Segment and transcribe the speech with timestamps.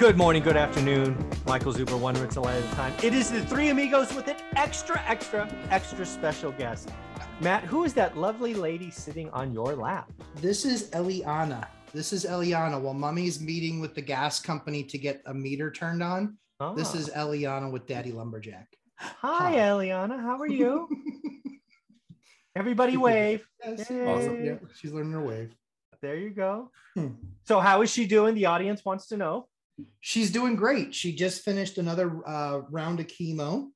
[0.00, 1.14] Good morning, good afternoon.
[1.46, 2.94] Michael Zuber, one rental at a time.
[3.02, 6.88] It is the three amigos with an extra, extra, extra special guest.
[7.42, 10.10] Matt, who is that lovely lady sitting on your lap?
[10.36, 11.66] This is Eliana.
[11.92, 12.80] This is Eliana.
[12.80, 16.72] While Mummy's meeting with the gas company to get a meter turned on, Ah.
[16.72, 18.68] this is Eliana with Daddy Lumberjack.
[18.96, 19.54] Hi, Hi.
[19.56, 20.18] Eliana.
[20.18, 20.88] How are you?
[22.56, 23.46] Everybody wave.
[23.62, 24.06] Yes, Yay.
[24.06, 24.42] awesome.
[24.44, 25.54] Yeah, she's learning her wave.
[26.00, 26.70] There you go.
[26.94, 27.08] Hmm.
[27.44, 28.34] So, how is she doing?
[28.34, 29.46] The audience wants to know.
[30.00, 30.94] She's doing great.
[30.94, 33.68] She just finished another uh, round of chemo.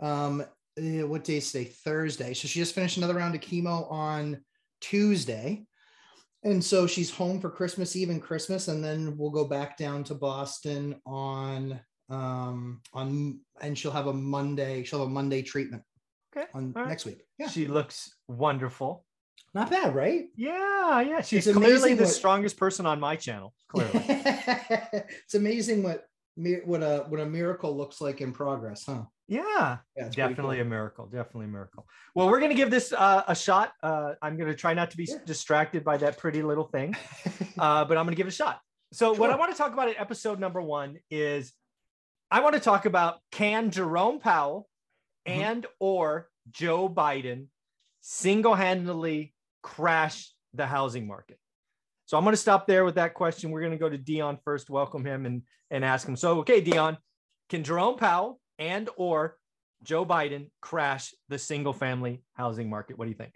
[0.00, 0.44] Um,
[0.78, 1.72] eh, what day is today?
[1.84, 2.34] Thursday.
[2.34, 4.42] So she just finished another round of chemo on
[4.80, 5.64] Tuesday.
[6.42, 10.04] And so she's home for Christmas Eve and Christmas, and then we'll go back down
[10.04, 15.82] to Boston on um on and she'll have a Monday, she'll have a Monday treatment
[16.36, 16.46] Okay.
[16.54, 16.88] on all right.
[16.88, 17.22] next week.
[17.38, 17.48] Yeah.
[17.48, 19.04] She looks wonderful.
[19.52, 20.26] Not bad, right?
[20.36, 21.20] Yeah, yeah.
[21.22, 23.52] She's It's clearly the what- strongest person on my channel.
[23.68, 23.90] Clearly.
[24.06, 26.06] it's amazing what
[26.64, 29.02] what a what a miracle looks like in progress, huh?
[29.28, 30.66] yeah, Yeah, definitely cool.
[30.66, 31.06] a miracle.
[31.06, 31.86] Definitely a miracle.
[32.14, 33.72] Well, we're gonna give this uh, a shot.
[33.82, 35.18] Uh, I'm gonna try not to be Yeah.
[35.26, 36.96] distracted by that pretty little thing,
[37.58, 38.60] uh, but I'm gonna give it a shot.
[38.92, 41.52] So, what I want to talk about in episode number one is
[42.30, 44.68] I want to talk about can Jerome Powell
[45.28, 45.32] Mhm.
[45.42, 47.48] and or Joe Biden
[48.00, 51.38] single-handedly crash the housing market.
[52.06, 53.50] So I'm going to stop there with that question.
[53.50, 56.16] We're going to go to Dion first, welcome him and and ask him.
[56.16, 56.98] So, okay, Dion,
[57.48, 59.36] can Jerome Powell and or
[59.82, 62.98] Joe Biden crash the single-family housing market?
[62.98, 63.34] What do you think?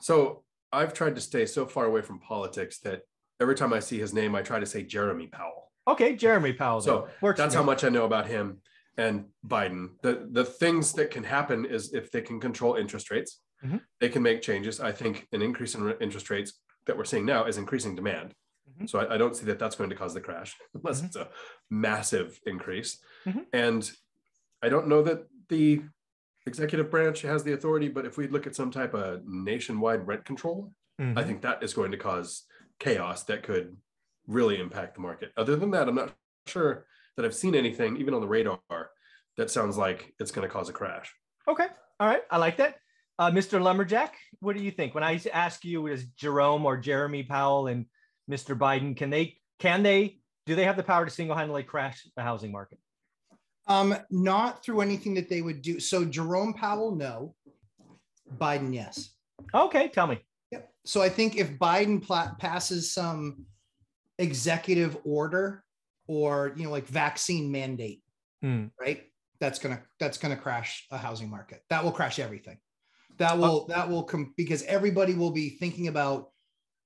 [0.00, 3.02] So I've tried to stay so far away from politics that
[3.40, 5.70] every time I see his name, I try to say Jeremy Powell.
[5.86, 6.80] Okay, Jeremy Powell.
[6.80, 8.58] So Works That's how much I know about him
[8.96, 9.90] and Biden.
[10.02, 13.80] The the things that can happen is if they can control interest rates, Mhm.
[14.00, 14.80] they can make changes.
[14.80, 18.34] I think an increase in interest rates that we're seeing now is increasing demand.
[18.78, 18.88] Mhm.
[18.88, 21.06] So I, I don't see that that's going to cause the crash unless Mhm.
[21.06, 21.30] it's a
[21.68, 23.02] massive increase.
[23.26, 23.46] Mhm.
[23.52, 23.90] And
[24.62, 25.82] I don't know that the
[26.46, 30.24] executive branch has the authority, but if we look at some type of nationwide rent
[30.24, 31.26] control, I Mhm.
[31.26, 32.46] think that is going to cause
[32.78, 33.76] chaos that could
[34.26, 35.32] really impact the market.
[35.36, 36.14] Other than that, I'm not
[36.46, 38.60] sure that I've seen anything, even on the radar,
[39.36, 41.14] that sounds like it's going to cause a crash.
[41.48, 41.68] Okay.
[41.98, 42.22] All right.
[42.30, 42.80] I like that.
[43.20, 43.60] Uh, Mr.
[43.60, 44.94] Lumberjack, what do you think?
[44.94, 47.84] When I ask you, is Jerome or Jeremy Powell and
[48.30, 48.56] Mr.
[48.56, 52.50] Biden, can they, can they, do they have the power to single-handedly crash the housing
[52.50, 52.78] market?
[53.66, 55.78] Um, not through anything that they would do.
[55.80, 57.34] So Jerome Powell, no.
[58.38, 59.10] Biden, yes.
[59.52, 59.88] Okay.
[59.88, 60.24] Tell me.
[60.50, 60.70] Yep.
[60.86, 63.44] So I think if Biden pla- passes some
[64.18, 65.62] executive order
[66.06, 68.02] or you know like vaccine mandate,
[68.40, 68.66] Hmm.
[68.80, 69.04] right?
[69.40, 71.62] That's gonna that's gonna crash a housing market.
[71.70, 72.58] That will crash everything.
[73.20, 76.30] That will that will come because everybody will be thinking about,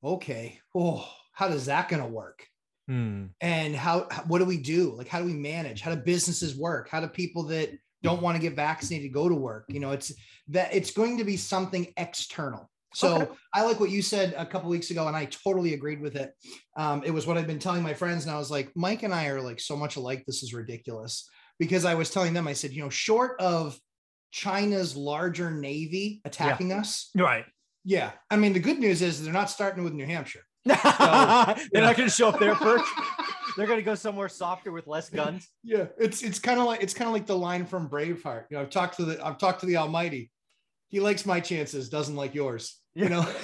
[0.02, 2.46] okay, oh, how does that gonna work?
[2.86, 3.28] Hmm.
[3.40, 4.94] and how how- what do we do?
[4.94, 5.80] Like how do we manage?
[5.80, 6.90] How do businesses work?
[6.90, 7.70] How do people that
[8.02, 9.64] don't want to get vaccinated go to work?
[9.68, 10.12] You know it's
[10.48, 12.70] that it's going to be something external.
[12.94, 13.32] So Okay.
[13.54, 16.32] i like what you said a couple weeks ago and i totally agreed with it.
[16.76, 19.14] Um, it was what i've been telling my friends and i was like mike and
[19.14, 21.26] i are like so much alike this is ridiculous.
[21.58, 23.78] Because i was telling them i said you know short of
[24.34, 27.44] china's larger navy attacking us Right.
[27.84, 31.56] yeah i mean the good news is they're not starting with new hampshire They're yeah.
[31.74, 32.90] not going to show up there first.
[33.56, 35.46] They're going to go somewhere softer with less guns.
[35.62, 38.44] Yeah, it's it's kind of like it's kind of like the line from Braveheart.
[38.50, 40.30] You know, I've talked to the I've talked to the Almighty.
[40.88, 42.80] He likes my chances, doesn't like yours.
[42.94, 43.02] Yeah.
[43.04, 43.34] You know.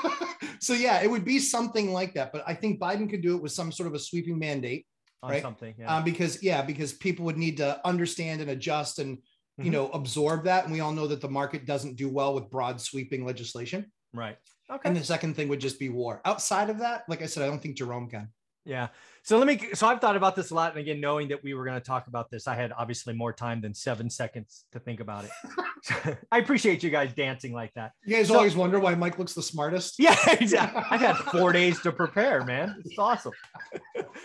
[0.60, 2.32] so yeah, it would be something like that.
[2.32, 4.86] But I think Biden could do it with some sort of a sweeping mandate,
[5.22, 5.42] On Right.
[5.42, 5.74] something.
[5.78, 5.94] Yeah.
[5.94, 9.18] um, because yeah, because people would need to understand and adjust and
[9.58, 9.72] you Mhm.
[9.72, 10.64] know absorb that.
[10.64, 13.90] And we all know that the market doesn't do well with broad sweeping legislation.
[14.14, 14.36] right.
[14.70, 14.88] Okay.
[14.88, 16.22] And the second thing would just be war.
[16.24, 18.28] Outside of that, like I said, I don't think Jerome can.
[18.64, 18.88] Yeah.
[19.24, 19.74] So let me.
[19.74, 21.84] So I've thought about this a lot, and again, knowing that we were going to
[21.84, 25.30] talk about this, I had obviously more time than seven seconds to think about it.
[26.32, 27.90] I appreciate you guys dancing like that.
[28.06, 29.96] You guys So- always wonder why Mike looks the smartest.
[29.98, 30.82] Yeah, exactly.
[30.90, 32.80] I've had four days to prepare, man.
[32.84, 33.32] It's awesome.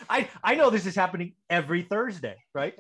[0.10, 2.76] I I know this is happening every Thursday, right?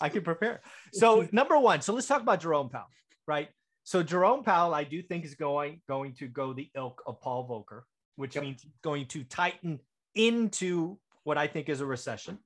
[0.00, 0.60] I can prepare.
[0.92, 2.86] So number one, so let's talk about Jerome Powell,
[3.26, 3.48] right?
[3.84, 7.48] So Jerome Powell, I do think is going going to go the ilk of Paul
[7.48, 7.82] Volcker,
[8.16, 8.44] which Yep.
[8.44, 9.80] means going to tighten
[10.14, 12.38] into what I think is a recession.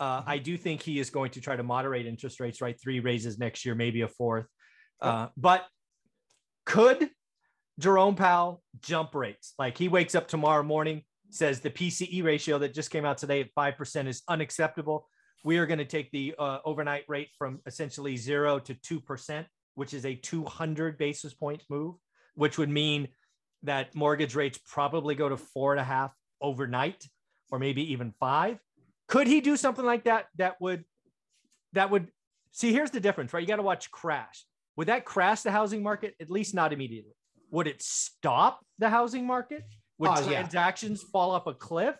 [0.00, 2.80] Uh, I do think he is going to try to moderate interest rates, right?
[2.80, 4.46] Three raises next year, maybe a fourth.
[5.00, 5.66] Uh, but
[6.66, 7.10] could
[7.78, 9.54] Jerome Powell jump rates?
[9.58, 13.40] Like he wakes up tomorrow morning, says the PCE ratio that just came out today
[13.40, 15.08] at 5% is unacceptable.
[15.44, 19.94] We are going to take the uh, overnight rate from essentially zero to 2%, which
[19.94, 21.94] is a 200 basis point move,
[22.34, 23.08] which would mean
[23.62, 27.06] that mortgage rates probably go to four and a half overnight
[27.50, 28.58] or maybe even five.
[29.08, 30.26] Could he do something like that?
[30.36, 30.84] That would,
[31.72, 32.08] that would
[32.52, 33.40] see, here's the difference, right?
[33.40, 34.44] You got to watch crash.
[34.76, 36.14] Would that crash the housing market?
[36.20, 37.12] At least not immediately.
[37.50, 39.64] Would it stop the housing market?
[39.98, 40.40] Would Oh, yeah.
[40.40, 41.96] transactions fall off a cliff?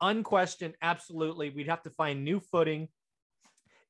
[0.00, 1.50] Unquestioned, absolutely.
[1.50, 2.88] We'd have to find new footing.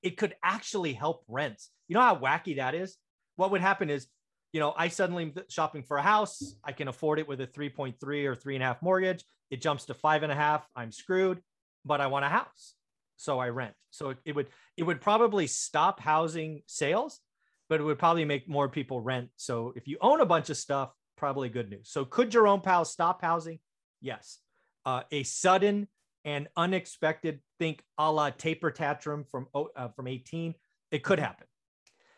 [0.02, 1.70] It could actually help rents.
[1.88, 2.96] You know how wacky that is?
[3.36, 4.06] What would happen is,
[4.52, 6.56] you know, I suddenly shopping for a house.
[6.64, 9.24] I can afford it with a 3.3 or three and a half mortgage.
[9.50, 10.66] It jumps to five and a half.
[10.76, 11.42] I'm screwed,
[11.84, 12.74] but I want a house.
[13.16, 13.74] So I rent.
[13.90, 14.46] So it, it would
[14.76, 17.20] it would probably stop housing sales,
[17.68, 19.30] but it would probably make more people rent.
[19.36, 21.88] So if you own a bunch of stuff, probably good news.
[21.90, 23.58] So could Jerome Powell stop housing?
[24.00, 24.38] Yes.
[24.86, 25.88] Uh, a sudden
[26.24, 30.54] and unexpected, think a la taper tantrum from uh, from 18,
[30.90, 31.46] it could happen.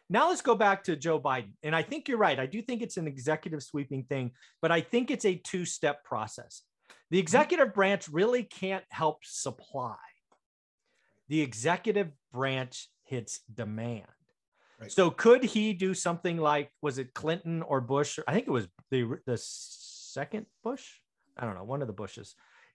[0.08, 1.52] Now let's go back to Joe Biden.
[1.62, 2.38] And I think you're right.
[2.38, 6.04] I do think it's an executive sweeping thing, but I think it's a two step
[6.04, 6.62] process.
[7.10, 9.96] The executive branch really can't help supply.
[11.28, 14.06] The executive branch hits demand.
[14.80, 14.90] Right.
[14.90, 18.18] So could he do something like was it Clinton or Bush?
[18.26, 20.84] I think it was the the second Bush.
[21.36, 22.34] I don't know, one of the Bushes.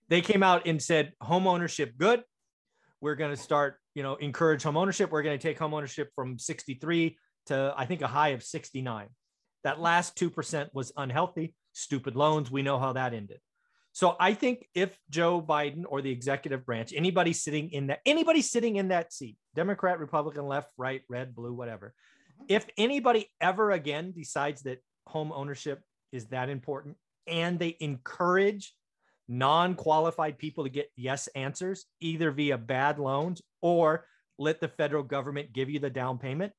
[0.10, 2.24] They came out and said home ownership good.
[3.02, 5.12] We're going to start, you know, encourage home ownership.
[5.12, 7.18] We're going to take home ownership from 63
[7.48, 9.08] to I think a high of 69.
[9.64, 12.52] That last 2% was unhealthy, stupid loans.
[12.52, 13.40] We know how that ended.
[13.94, 18.42] So I think if Joe Biden or the executive branch, anybody sitting in that, anybody
[18.42, 21.94] sitting in that seat, Democrat, Republican, left, right, red, blue, whatever,
[22.50, 25.82] if anybody ever again decides that home ownership
[26.12, 28.74] is that important and they encourage
[29.28, 34.06] non-qualified people to get yes answers, either via bad loans or
[34.38, 36.54] let the federal government give you the down payment,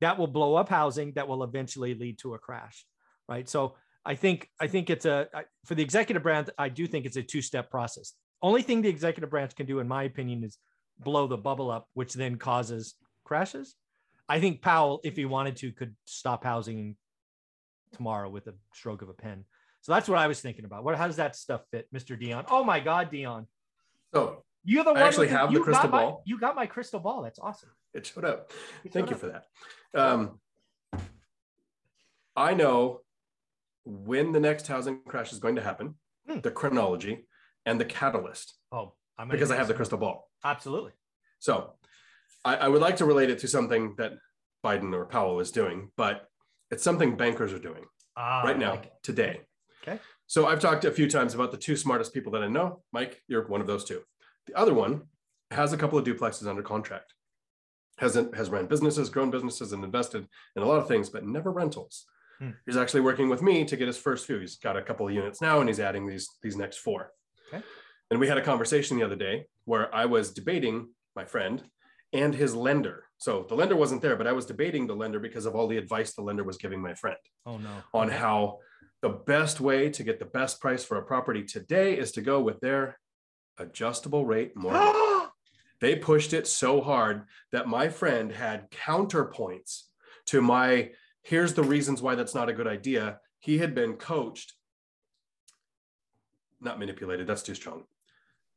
[0.00, 2.86] that will blow up housing that will eventually lead to a crash.
[3.28, 3.48] Right.
[3.48, 3.74] So
[4.04, 5.28] I think I think it's a
[5.66, 6.48] for the executive branch.
[6.56, 8.14] I do think it's a two-step process.
[8.40, 10.58] Only thing the executive branch can do, in my opinion, is
[11.00, 12.94] blow the bubble up, which then causes
[13.24, 13.74] crashes.
[14.28, 16.96] I think Powell, if he wanted to, could stop housing
[17.92, 19.44] tomorrow with a stroke of a pen.
[19.88, 20.84] So that's what I was thinking about.
[20.84, 22.18] What how does that stuff fit, Mr.
[22.20, 22.44] Dion?
[22.50, 23.46] Oh my God, Dion,
[24.12, 26.22] So you're the one I actually have the crystal my- ball.
[26.26, 27.22] you got my crystal ball.
[27.22, 27.70] That's awesome.
[27.94, 28.52] it showed up.
[28.84, 29.42] It Thank showed you up.
[29.42, 29.42] for
[29.94, 29.98] that.
[29.98, 30.40] Um,
[32.36, 33.00] I know
[33.86, 35.94] when the next housing crash is going to happen,
[36.28, 36.40] Hmm.
[36.40, 37.26] the chronology,
[37.64, 40.28] and the catalyst, Oh, I'm because I have the crystal ball.
[40.44, 40.92] Absolutely.
[41.38, 41.72] So
[42.44, 44.12] I, I would like to relate it to something that
[44.62, 46.28] Biden or Powell is doing, but
[46.70, 47.86] it's something bankers are doing
[48.18, 49.40] Ah, right now, like today.
[49.88, 50.00] Okay.
[50.26, 52.82] So I've talked a few times about the two smartest people that I know.
[52.92, 54.02] Mike, you're one of those two.
[54.46, 55.02] The other one
[55.50, 57.14] has a couple of duplexes under contract,
[57.98, 60.26] hasn't has ran businesses, grown businesses, and invested
[60.56, 62.04] in a lot of things, but never rentals.
[62.38, 62.50] Hmm.
[62.66, 64.38] He's actually working with me to get his first few.
[64.38, 67.12] He's got a couple of units now, and he's adding these these next four.
[67.52, 67.62] Okay.
[68.10, 71.62] And we had a conversation the other day where I was debating my friend
[72.12, 73.04] and his lender.
[73.18, 75.76] So the lender wasn't there, but I was debating the lender because of all the
[75.76, 77.82] advice the lender was giving my friend Oh no.
[77.92, 78.58] on how
[79.02, 82.40] the best way to get the best price for a property today is to go
[82.40, 82.98] with their
[83.58, 85.30] adjustable rate mortgage.
[85.80, 89.82] they pushed it so hard that my friend had counterpoints
[90.26, 90.90] to my
[91.22, 93.18] here's the reasons why that's not a good idea.
[93.38, 94.54] He had been coached,
[96.60, 97.84] not manipulated, that's too strong.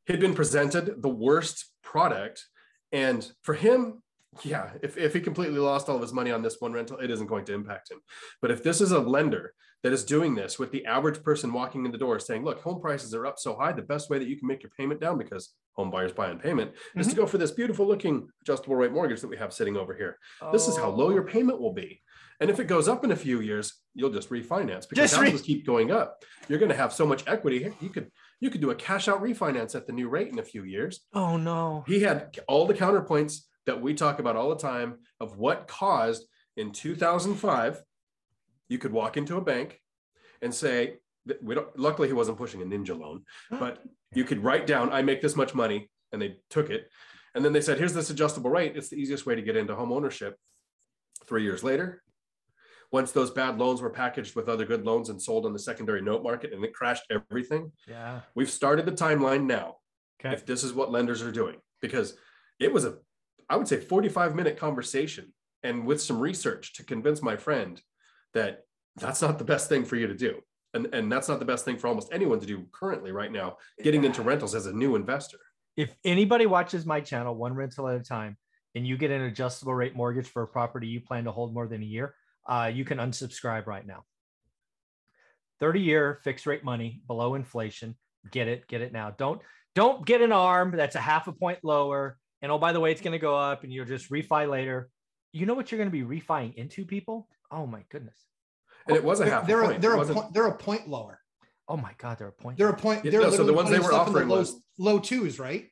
[0.06, 2.46] He'd been presented the worst product.
[2.90, 4.02] And for him,
[4.42, 7.10] yeah, if, if he completely lost all of his money on this one rental, it
[7.10, 8.00] isn't going to impact him.
[8.40, 11.84] But if this is a lender that is doing this with the average person walking
[11.84, 14.28] in the door saying, look, home prices are up so high, the best way that
[14.28, 17.22] you can make your payment down because home buyers buy on payment is to mm-hmm.
[17.22, 20.18] go for this beautiful looking adjustable rate mortgage that we have sitting over here.
[20.52, 21.32] This is how low your Oh.
[21.32, 22.00] payment will be.
[22.40, 25.30] And if it goes up in a few years, you'll just refinance because Just re-
[25.30, 26.24] houses keep going up.
[26.48, 27.72] You're going to have so much equity.
[27.80, 28.10] You could
[28.40, 31.00] you could do a cash out refinance at the new rate in a few years.
[31.14, 31.84] Oh no.
[31.86, 36.26] He had all the counterpoints that we talk about all the time of what caused
[36.56, 37.80] in 2005.
[38.72, 39.78] You could walk into a bank
[40.40, 40.94] and say,
[41.42, 45.02] we don't, luckily he wasn't pushing a ninja loan, but you could write down, I
[45.02, 46.88] make this much money, and they took it.
[47.34, 48.76] And then they said, here's this adjustable rate.
[48.76, 50.36] It's the easiest way to get into home ownership.
[51.26, 52.02] Three years later,
[52.90, 56.00] once those bad loans were packaged with other good loans and sold on the secondary
[56.02, 58.20] note market and it crashed everything, Yeah.
[58.34, 59.76] we've started the timeline now
[60.20, 60.32] Okay.
[60.34, 61.56] if this is what lenders are doing.
[61.80, 62.16] because
[62.60, 62.96] it was a,
[63.50, 65.32] I would say, 45 minute conversation
[65.64, 67.80] and with some research to convince my friend
[68.34, 68.64] that
[68.96, 70.40] that's not the best thing for you to do.
[70.74, 73.58] And, and that's not the best thing for almost anyone to do currently right now,
[73.82, 75.38] getting into rentals as a new investor.
[75.76, 78.36] If anybody watches my channel, one rental at a time,
[78.74, 81.66] and you get an adjustable rate mortgage for a property you plan to hold more
[81.66, 82.14] than a year,
[82.46, 84.04] uh, you can unsubscribe right now.
[85.60, 87.94] 30 year fixed rate money below inflation.
[88.30, 89.14] Get it, get it now.
[89.16, 89.40] Don't
[89.74, 92.18] don't get an arm that's a half a point lower.
[92.42, 94.90] And oh, by the way, it's going to go up and you'll just refi later.
[95.32, 97.28] You know what you're going to be refining into, people?
[97.52, 98.18] Oh my goodness.
[98.88, 99.80] And it was a half they're, a point.
[99.80, 101.20] They're, a point, they're a point lower.
[101.68, 102.58] Oh my God, they're a point.
[102.58, 103.04] They're a point.
[103.04, 104.98] Yeah, They're no, so the ones they were stuff in the offering low, was- low
[104.98, 105.68] twos, right?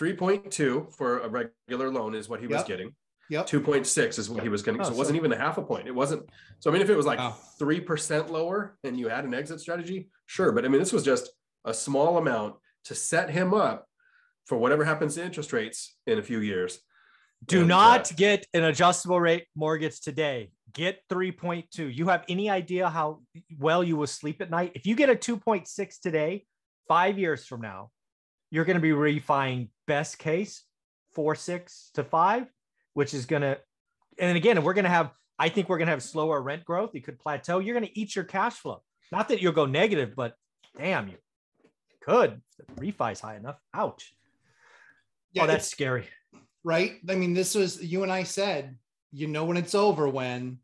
[0.00, 2.94] 3.2 for a regular loan is what he was getting.
[3.28, 3.46] Yep.
[3.46, 4.80] 2.6 is what he was getting.
[4.80, 5.86] Oh, so it wasn't even a half a point.
[5.86, 6.28] It wasn't.
[6.60, 7.36] So, I mean, if it was like Wow.
[7.60, 10.52] 3% lower and you had an exit strategy, sure.
[10.52, 11.30] But I mean, this was just
[11.64, 13.86] a small amount to set him up
[14.46, 16.80] for whatever happens to interest rates in a few years.
[17.44, 20.50] Do not uh, get an adjustable rate mortgage today.
[20.72, 21.94] Get 3.2.
[21.94, 23.20] You have any idea how
[23.58, 24.72] well you will sleep at night?
[24.74, 26.44] If you get a 2.6 today,
[26.88, 27.90] five years from now,
[28.50, 30.62] you're going to be refining best case
[31.14, 32.46] four, six to five,
[32.94, 33.58] which is going to,
[34.18, 36.90] and again, we're going to have, I think we're going to have slower rent growth.
[36.94, 37.58] You could plateau.
[37.58, 38.82] You're going to eat your cash flow.
[39.10, 40.34] Not that you'll go negative, but
[40.76, 41.16] damn, you
[42.00, 42.40] could.
[42.58, 43.58] The refi's high enough.
[43.74, 44.14] Ouch.
[45.32, 46.06] Yeah, oh, that's scary.
[46.64, 46.92] Right.
[47.08, 48.76] I mean, this was you and I said,
[49.12, 50.58] you know, when it's over when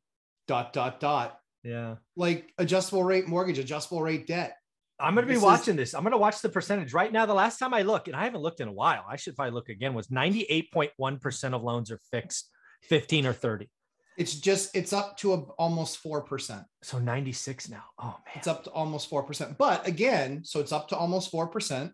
[0.46, 1.96] dot, dot, dot, Yeah.
[2.16, 4.56] like adjustable rate mortgage, adjustable rate debt.
[5.00, 5.94] I'm going to be This is- watching this.
[5.94, 7.24] I'm going to watch the percentage right now.
[7.26, 9.52] The last time I looked, and I haven't looked in a while, I should probably
[9.52, 12.48] look again, was 98.1% of loans are fixed
[12.82, 13.68] 15 or 30.
[14.16, 16.64] It's just, it's up to a, almost 4%.
[16.82, 17.84] So 96 now.
[18.00, 18.34] Oh, man.
[18.34, 19.56] It's up to almost 4%.
[19.56, 21.92] But again, so it's up to almost 4%.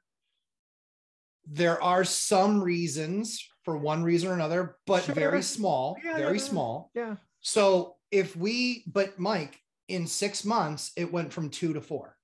[1.46, 5.14] There are some reasons for one reason or another, but Sure.
[5.14, 6.48] very small, Yeah, very yeah, yeah.
[6.48, 6.90] small.
[6.94, 7.16] Yeah.
[7.40, 12.16] So if we, but Mike, in six months, it went from two to four.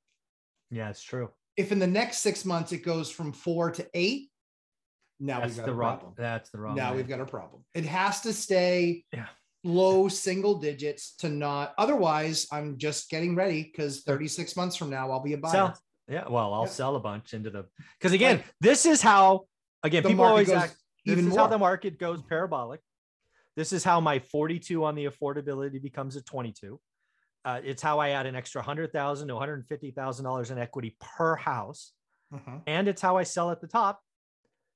[0.71, 1.31] Yeah, it's true.
[1.57, 4.31] If in the next six months it goes from four to eight,
[5.19, 5.99] now That's we've got the a wrong.
[5.99, 6.15] problem.
[6.17, 6.77] That's the wrong.
[6.77, 6.99] now way.
[6.99, 7.65] we've got a problem.
[7.75, 9.27] It has to stay Yeah.
[9.65, 11.75] low single digits to not.
[11.77, 15.51] Otherwise, I'm just getting ready because 36 months from now I'll be a buyer.
[15.53, 15.79] sell.
[16.09, 16.29] Yeah.
[16.29, 16.71] Well, I'll Yeah.
[16.71, 17.67] sell a bunch into the,
[17.99, 19.47] because again, this is how,
[19.83, 21.41] again, people market always goes act, this even is more.
[21.41, 22.81] how the market goes parabolic.
[23.57, 26.81] This is how my 42 on the affordability becomes a 22.
[27.45, 30.51] Uh, it's how I add an extra hundred thousand to one hundred fifty thousand dollars
[30.51, 31.93] in equity per house,
[32.33, 32.63] Mhm.
[32.67, 34.03] and it's how I sell at the top.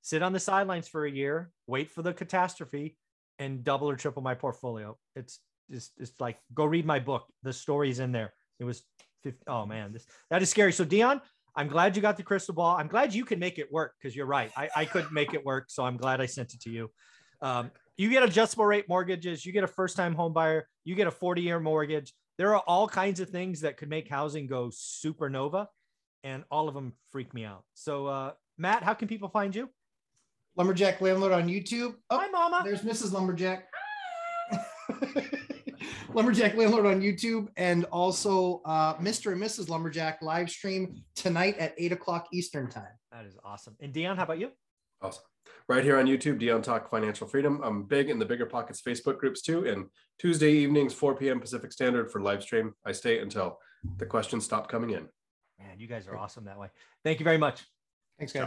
[0.01, 2.97] Sit on the sidelines for a year, wait for the catastrophe,
[3.39, 4.97] and double or triple my portfolio.
[5.15, 5.41] It's
[5.71, 7.27] just it's like go read my book.
[7.43, 8.33] The story's in there.
[8.59, 8.83] It was
[9.25, 10.73] 50, oh man, this that is scary.
[10.73, 11.21] So Dion,
[11.57, 12.77] I'm glad you got the crystal ball.
[12.77, 14.51] I'm glad you can make it work because you're right.
[14.57, 16.91] I, I couldn't make it work, so I'm glad I sent it to you.
[17.41, 21.07] Um, you get adjustable rate mortgages, you get a first time home buyer, you get
[21.07, 22.13] a 40 year mortgage.
[22.39, 25.69] There are all kinds of things that could make housing go supernova,
[26.25, 27.63] and all of them freak me out.
[27.75, 29.69] So, uh, Matt, how can people find you?
[30.57, 31.95] Lumberjack Landlord on YouTube.
[32.11, 32.63] Oh, Hi, Mama.
[32.65, 33.13] there's Mrs.
[33.13, 33.69] Lumberjack.
[36.13, 39.33] Lumberjack Landlord on YouTube and also uh, Mr.
[39.33, 39.69] and Mrs.
[39.69, 42.93] Lumberjack live stream tonight at eight o'clock Eastern time.
[43.13, 43.77] That is awesome.
[43.81, 44.51] And Dion, how about you?
[45.03, 45.25] Awesome.
[45.69, 47.61] Right here on YouTube, Dion Talk Financial Freedom.
[47.63, 49.67] I'm big in the Bigger Pockets Facebook groups too.
[49.67, 49.87] And
[50.19, 51.41] Tuesday evenings, 4 p.m.
[51.41, 52.75] Pacific Standard for live stream.
[52.85, 53.59] I stay until
[53.99, 55.09] the questions stop coming in.
[55.59, 56.69] Man, you guys are awesome that way.
[57.03, 57.63] Thank you very much.
[58.19, 58.43] Thanks, guys.